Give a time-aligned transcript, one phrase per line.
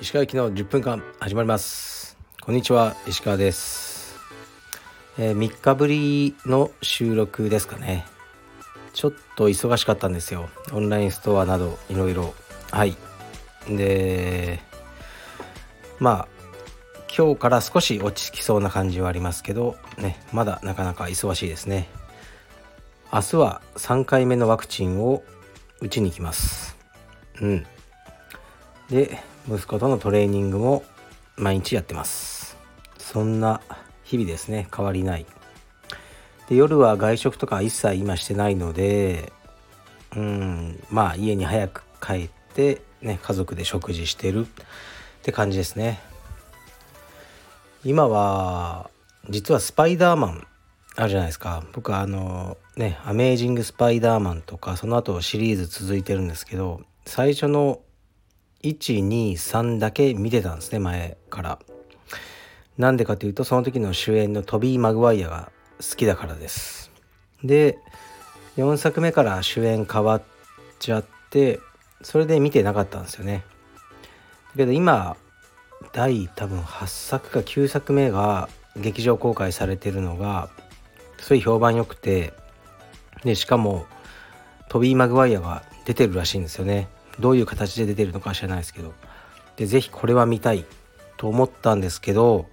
[0.00, 2.16] 石川行きの10分間始まります。
[2.40, 4.16] こんにちは石川です、
[5.18, 8.06] えー、3日ぶりの収録ですかね。
[8.92, 10.48] ちょっと忙しかったんですよ。
[10.72, 12.32] オンラインストアなどいろいろ。
[12.70, 12.96] はい。
[13.68, 14.60] で
[15.98, 16.28] まあ
[17.16, 21.88] 今日から少し落ち着きそうな感じはありますけどねまだなかなか忙しいですね。
[23.12, 25.22] 明日は3回目のワクチンを
[25.80, 26.76] 打ちに行きます。
[27.40, 27.66] うん。
[28.90, 29.18] で
[29.48, 30.84] 息子とのトレーニングも
[31.36, 32.56] 毎日やってます。
[32.98, 33.60] そんな
[34.02, 34.66] 日々ですね。
[34.74, 35.26] 変わりない。
[36.48, 39.32] で夜は外食とか一切今してないので
[40.16, 40.82] うん。
[40.90, 44.50] まあ家に早く帰ってね家族で食事してるっ
[45.22, 46.00] て感じですね。
[47.84, 48.90] 今は
[49.30, 50.46] 実はスパイダーマン
[50.96, 51.62] あるじゃないですか。
[51.72, 57.80] 僕はあのねアメージング・スパイダーマンとかその後シリーズ続いてるんですけど最初の
[58.62, 61.58] 123だけ見てたんですね前から。
[62.78, 66.90] なんでかというとその時の主演のトビー・マグワイアが好きだからです。
[67.42, 67.78] で
[68.56, 70.22] 4作目から主演変わっ
[70.78, 71.60] ちゃって
[72.02, 73.44] それで見てなかったんですよね。
[74.50, 75.16] だけど今
[75.92, 80.50] 第多分8作か9作目が劇場公開されてるのが
[81.18, 82.34] すごい評判良くて
[83.24, 83.86] でしかも
[84.68, 86.88] トビー・マグワイアが出てるらしいんですよね。
[87.18, 88.92] どういう形で出てるのか知らないですけど。
[89.56, 90.64] で是非これは見たい
[91.16, 92.46] と思ったんですけど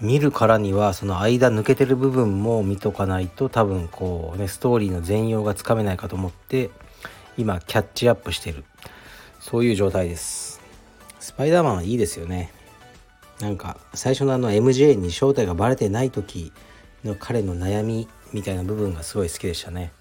[0.00, 6.70] 見るからにはその間抜けてる部分も見とかないと多分こうねストーリーの全容がつかめないかと思って
[7.36, 8.64] 今キャッチアップしてる。
[9.40, 10.62] そういう状態です。
[11.20, 12.50] スパイダーマンはいいですよね。
[13.40, 16.52] なんか最初のあの MJ に正体がバレてない時
[17.04, 19.92] の彼の悩みみたいな部分がすごい好きでしたね。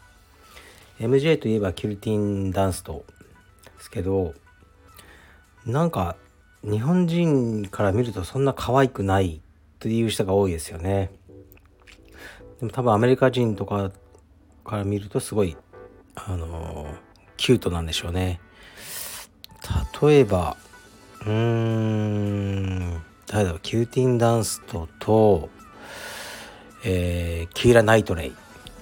[0.99, 3.05] MJ といえばキルティン・ダンスト
[3.77, 4.33] ですけど
[5.65, 6.15] なんか
[6.63, 9.41] 日本人から見るとそんな可愛くない
[9.79, 11.11] という人が多いですよね。
[12.59, 13.91] でも多分アメリカ人とか
[14.65, 15.55] から見るとすごい
[16.15, 16.87] あの
[17.37, 18.41] キュートなんでしょうね。
[20.01, 20.57] 例えば
[21.21, 25.49] うーん誰だろうキルスティン・ダンストと、
[26.83, 28.33] えー、キーラ・ナイトレイ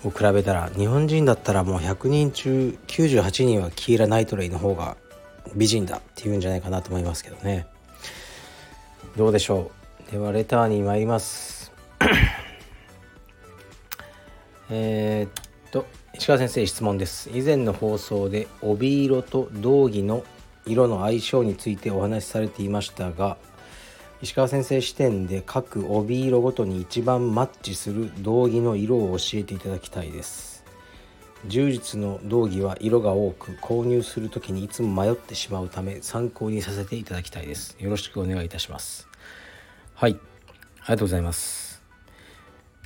[0.04, 4.98] を比べたら日本人だったらもう100人中98人はキーラ・ナイトレイの方が
[5.56, 7.68] 美人だっていうんじゃないかなと思いますけどね。
[9.16, 9.72] どうでしょ
[10.08, 10.12] う。
[10.12, 11.72] ではレターに参ります。
[14.70, 17.30] え、っと石川先生質問です。
[17.34, 20.24] 以前の放送で帯色と道着の
[20.66, 23.38] 色の相性についてお話しされていましたが
[24.22, 30.64] 石川先生視点で各帯色ごとに一番マッチする道着の色を教えていただきたいです。
[31.48, 37.76] 柔術の道着は色が多く購入する時にいつも迷ってしまうため参考にさせていただきたいです。
[37.80, 39.08] よろしくお願いいたします。
[39.96, 40.12] はい。
[40.12, 40.20] あり
[40.90, 41.82] がとうございます。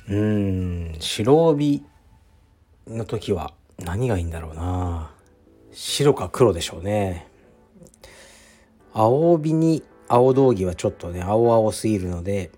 [0.08, 1.00] うーん。
[1.00, 1.84] 白帯
[2.86, 5.10] の時は何がいいんだろうな。
[5.72, 7.28] 白か黒でしょうね。
[8.94, 12.50] 青帯に青道着はちょっとね青々すぎるので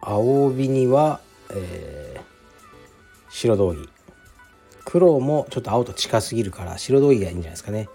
[0.00, 1.20] 青帯には、
[1.50, 2.20] えー、
[3.30, 3.88] 白道着。
[4.84, 7.88] 黒もちょっと青と近すぎるから白道着がいいんじゃないですかね。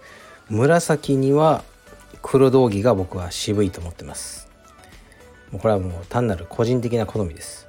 [0.48, 1.64] 紫には
[2.22, 4.48] 黒道着が僕は渋いと思ってます。
[5.50, 7.68] もうこれはもう単なる個人的な好みです。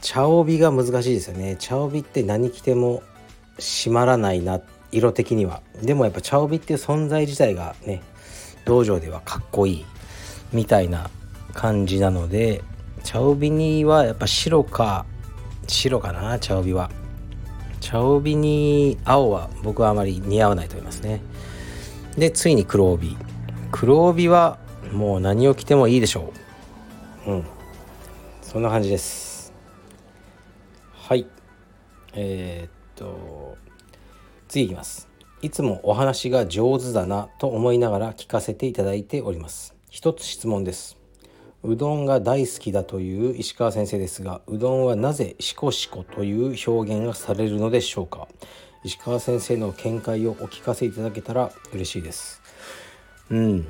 [0.00, 1.56] 茶帯が難しいですよね。
[1.58, 3.02] 茶帯って何着ても
[3.58, 4.60] 締まらないな
[4.92, 5.62] 色的には。
[5.82, 8.02] でもやっぱ茶帯っていう存在自体がね
[8.64, 9.86] 道場ではかっこいい。
[10.52, 11.10] みたいな
[11.52, 12.62] 感じなので
[13.02, 15.06] 茶帯にはやっぱ白か
[15.66, 16.90] 白かな茶帯は。
[17.80, 21.20] 茶帯に青は僕はあまり似合わないと思いますね。
[22.16, 23.16] でついに黒帯。
[23.70, 24.58] 黒帯は
[24.92, 26.32] もう何を着てもいいでしょ
[27.26, 27.30] う。
[27.30, 27.44] うん。
[28.42, 29.52] そんな感じです。
[30.94, 31.26] はい。
[32.14, 33.56] えー、っと
[34.48, 35.08] 次いきます。
[35.42, 39.75] いつもお話が上手だなと思いながら聞かせていただいております。
[39.90, 40.96] 一つ質問です。
[41.62, 48.28] うどんが大好きだという石川先生ですがうどんはなぜシコシコという表現がされるのでしょうか？
[48.84, 52.40] 石川先生の見解をお聞かせいただけたら嬉しいです。
[53.30, 53.66] うん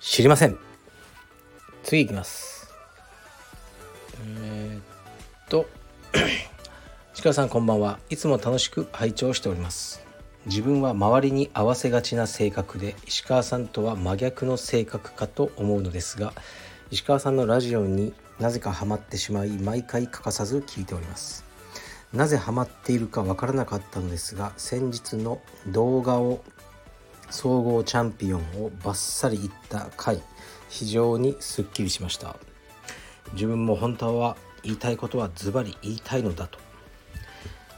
[0.00, 0.58] 知りません。
[1.84, 2.68] 次いきます。
[4.36, 4.82] えー、っ
[5.48, 5.66] と
[7.14, 7.98] 石川さんこんばんは。
[8.08, 10.09] いつも楽しく拝聴しております。
[10.46, 16.32] 自分は周りに合わせがちな性格で石川さんとは真逆の性格かと思うのですが
[16.90, 21.44] 石川さんのラジオになぜかハマってしまい毎回欠かさず聞いております。
[22.14, 26.42] なぜハマっているかわからなかったのですが先日の動画を
[27.28, 30.20] 総合チャンピオンをバッサリいった回
[30.68, 32.36] 非常にすっきりしました。
[33.34, 36.69] 自分も本当は言いたいことはズバリ言いたいのだと。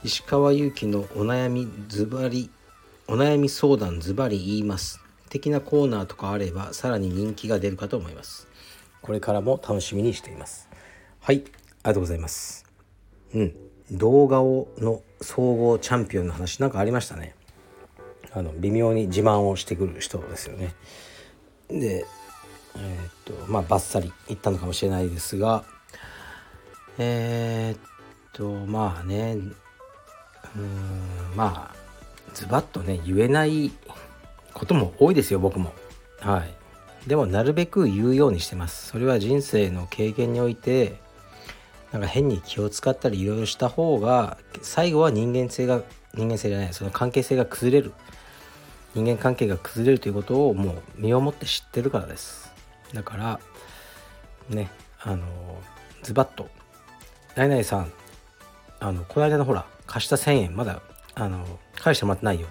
[0.04, 2.50] 石川祐希のお悩みズバリ
[3.06, 5.00] お悩み相談ズバリ言います。
[5.28, 8.48] 的なコーナーとかあればさらに人気が出るかと思います。
[9.00, 10.68] これからも楽しみにしています。
[11.20, 11.44] はいあり
[11.84, 12.64] がとうございます。
[13.32, 13.54] うん
[13.92, 17.36] 動画をの総合チャンピオンの話なんかありましたね。
[18.32, 20.74] あの微妙に自慢をしてくる人ですよね。
[21.68, 22.04] で
[22.74, 25.64] えー、っとまあバッサリいったのかもしれないですが
[26.98, 27.80] えー、っ
[28.32, 29.36] とまあね
[30.56, 31.76] うんまあ
[32.34, 33.70] ズバッとね言えない
[34.52, 35.72] ことも多いですよ僕も。
[36.20, 37.08] はい。
[37.08, 38.88] でもなるべく言うようにしてます。
[38.88, 41.00] それは人生の経験において
[41.90, 45.82] なんか変に気を使ったりいろいろした方が最後は人間性が
[46.14, 47.92] 人間性じゃないその関係性が崩れる。
[48.94, 52.52] 人間関係が崩れるということをもう身をもって知ってるからです。
[52.92, 53.40] だから
[54.50, 55.24] ねあの
[56.02, 56.48] ズバッと
[57.34, 57.92] 「何々さん
[58.84, 60.82] あのこの間のほら貸した1,000円まだ
[61.14, 61.46] あの
[61.76, 62.48] 返してもらってないよ」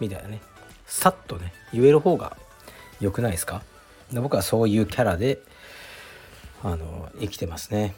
[0.00, 0.40] みたいなね。
[0.86, 2.36] さっとね言える方が
[3.00, 3.62] 良くないですか？
[4.10, 5.40] で僕はそういうキャラで
[6.62, 7.94] あの生きてますね。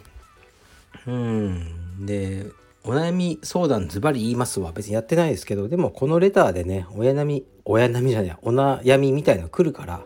[1.06, 2.06] うん。
[2.06, 2.46] で
[2.84, 10.02] お悩み相談ズバリ言いますは別にやってないですけどでもこのレターでね親悩み親悩みじゃないお悩みみたいの来るから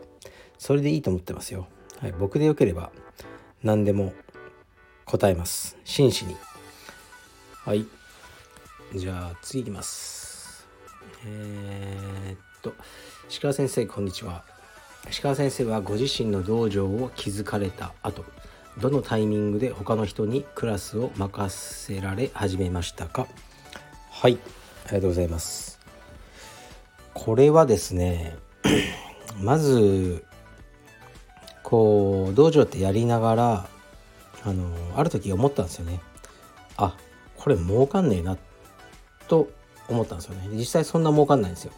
[0.58, 1.66] それでいいと思ってますよ。
[2.00, 2.90] はい、僕でよければ
[3.62, 4.12] 何でも
[5.04, 5.76] 答えます。
[5.84, 6.36] 真摯に。
[7.62, 7.84] はい。
[8.94, 10.66] じゃあ次いきます。
[11.26, 12.72] えー、っと
[13.28, 14.44] 石川先生こんにちは。
[15.10, 18.24] 石川先生はご自身の道場を築かれた後
[18.78, 23.26] どのタイミングで他の人にクラスを任せられ始めましたか？
[24.10, 24.38] はい。
[24.86, 25.78] ありがとうございます。
[27.12, 28.38] これはですね
[29.38, 30.24] まず
[31.62, 33.68] こう道場ってやりながら
[34.44, 36.00] あのある時思ったんですよね。
[36.78, 36.96] あ
[37.40, 38.36] これ儲かんねえな
[39.26, 39.48] と
[39.88, 40.48] 思ったんですよね。
[40.52, 41.72] 実際そんな儲かんないんですよ。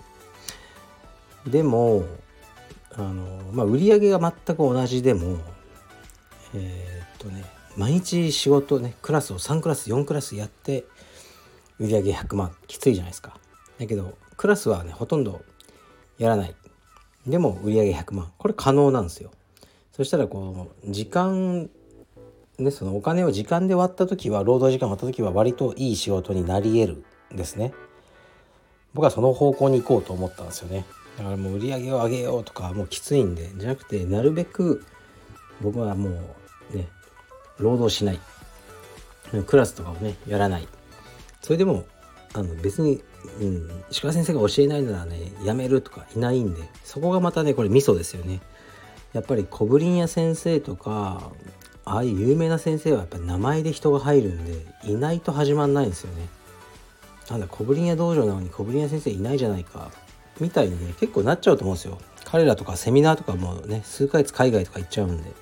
[1.46, 2.04] でも
[2.94, 5.38] あの、まあ、売り上げが全く同じでも
[6.54, 7.44] えー、っとね
[7.76, 10.84] 毎日仕事ねクラスを3クラス4クラスやって
[11.78, 13.36] 売り上げ100万きついじゃないですか。
[13.78, 15.42] だけどクラスはねほとんど
[16.18, 16.54] やらない。
[17.26, 18.32] でも売り上げ100万。
[18.36, 19.30] これ可能なんですよ。
[19.92, 21.70] そしたらこう時間
[22.58, 26.98] ねそのお金を時間で割った時は労働時間割った時は割といい仕事になり得
[27.30, 27.72] るんですね。
[28.94, 30.84] 僕はその方向に行こうと思ったんですよね。
[31.16, 34.84] だからもう売り上げを上げようとかもうきついんでじゃなくてなるべく
[35.60, 36.88] 僕はもうね
[37.58, 38.20] 労働しない。
[39.46, 40.68] クラスとかをねやらない。
[41.40, 41.84] それでも
[42.34, 43.02] あの別に、
[43.40, 48.40] うん、石川先生が教えないならねやめるとかいないんでそこがまたねこれミソですよね。
[49.12, 51.30] やっぱり小ぶりんや先生とか
[51.84, 56.28] ああいう有名な先生はやっぱり名前で人が入るんでいないと始まんないんですよね。
[57.30, 59.90] なんだ小ぶりん道場なのに小ぶりん先生いないじゃないか
[60.40, 61.98] みたいにね結構なっちゃうと思うんですよ。
[62.24, 65.32] 彼らとかセミナーとかもね数ヶ月海外とか行っちゃうんで。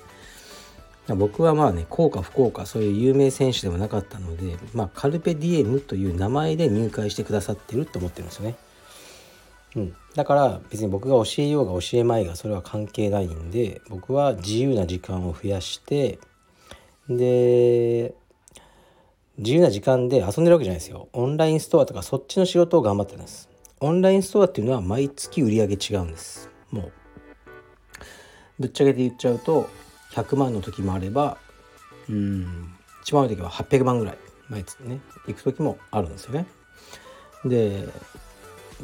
[1.15, 8.55] 僕はまあね効果不効果そういう有名選手でもなかったので、まあ、カルペディエムという名前で入会してくださってると思ってるんですよね。
[9.75, 16.19] うん、だから別に僕が教えようが教えまいがそれは関係ないんで僕は自由な時間を増やして
[17.09, 18.13] で
[19.37, 21.09] 自由な時間で遊んでるわけじゃないですよ。
[21.13, 23.49] オンラインストアとかそっちの仕事を頑張ってるんです。
[23.79, 26.49] オンラインストアっていうのは毎月売り上げ違うんです。
[26.69, 26.91] もう
[28.59, 29.67] ぶっちゃけて言っちゃうと
[30.11, 31.37] 100万の時もあれば
[32.07, 34.17] うん一番多い時は800万ぐらい
[34.49, 36.45] 毎月ね行く時もあるんですよね。
[37.45, 37.87] で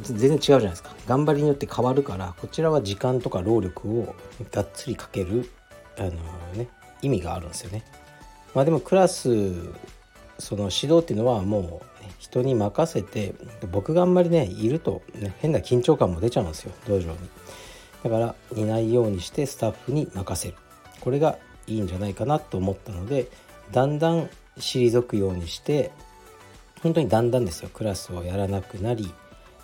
[0.02, 0.96] 全然違うじゃないですか。
[1.08, 4.16] 頑張りによって変わるからこちらは時間とか労力を
[4.52, 5.50] がっつりかける
[6.00, 6.12] あの
[6.56, 6.70] ね
[7.02, 7.84] 意味があるんですよね。
[8.58, 9.54] まあでもクラス
[10.40, 13.36] その指導っていうのはもう、人に任せて
[13.72, 17.18] 僕があんまりねいると、ね、変な緊張感も出ちゃうんですよ道場に。
[18.04, 20.56] だからいないようにしてスタッフに任せる
[21.02, 21.38] これが
[21.68, 23.28] いいんじゃないかなと思ったので
[23.72, 25.92] だんだん退くようにして
[26.82, 29.14] 本当にだんだんですよクラスをやらなくなり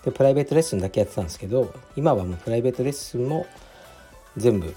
[0.05, 3.47] でプライベートレッスンだけやってたんですけど今はもうプライベートレッスンも
[4.38, 4.75] 全部、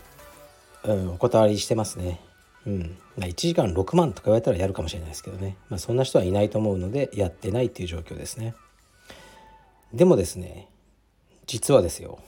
[0.85, 2.26] うん、お断りしてますね。
[2.67, 8.55] うん、1時間6万とか言われたらやるかもしれないですけどね、まあ、そんな人はいないと思うのでやってないっていう状況ですね。
[9.93, 10.69] でもですね
[11.47, 12.19] 実はですよ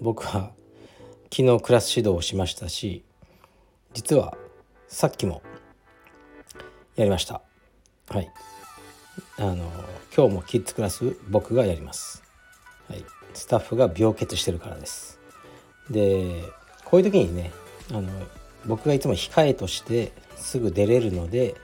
[0.00, 0.52] 僕は
[1.30, 3.04] 昨日クラス指導をしましたし
[3.92, 4.36] 実は
[4.88, 5.42] さっきも
[6.96, 7.42] やりました。
[8.08, 8.30] はい。
[9.36, 9.56] あの
[10.16, 12.22] 今日もキッズクラス僕がやります、
[12.88, 15.20] はい、スタッフが病欠してるからです
[15.90, 16.42] で
[16.84, 17.52] こういう時にね
[17.90, 18.10] あの
[18.66, 21.54] 僕がいつも控えとしてすぐ出れるので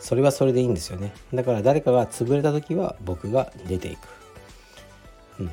[0.00, 1.14] それはそれでいいんですよね。
[1.32, 4.08] だから誰かが潰れた時は僕が出ていく、
[5.40, 5.50] うん、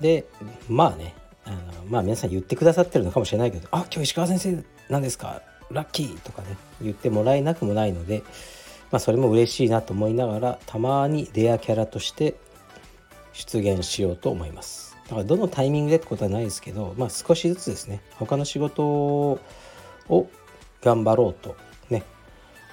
[0.00, 0.26] で
[0.68, 1.14] まあね
[1.44, 5.42] あのまあ皆さん言ってくださってるのかもしれないけど「あ今日石川先生なんですか？
[5.70, 8.22] ラッキー!」とかね言ってもらえなくもないので、
[8.90, 12.34] まあ、それも嬉しいなと思いながらたまにレアキャラとして
[13.32, 14.96] 出現しようと思います。
[15.04, 18.00] だからどのタイミングでってことはないですけど、まあ、少しずつですね。
[18.16, 19.38] 他の仕事を
[20.08, 20.28] を
[20.82, 21.56] 頑張ろうと
[21.90, 22.02] ね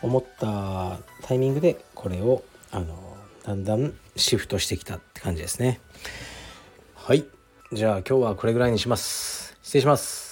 [0.02, 5.80] 思ったタイミングでこれをあのだんだんシフトしてきたって感じですね。
[6.96, 7.26] はい。
[7.74, 9.58] じゃあ今日はこれぐらいにします。
[9.62, 10.31] 失礼します。